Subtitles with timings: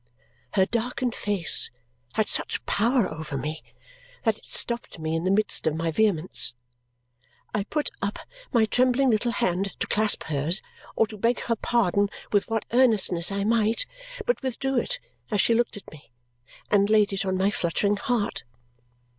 [0.55, 1.69] Her darkened face
[2.13, 3.59] had such power over me
[4.23, 6.55] that it stopped me in the midst of my vehemence.
[7.53, 8.17] I put up
[8.51, 10.63] my trembling little hand to clasp hers
[10.95, 13.85] or to beg her pardon with what earnestness I might,
[14.25, 14.97] but withdrew it
[15.29, 16.11] as she looked at me,
[16.71, 18.43] and laid it on my fluttering heart.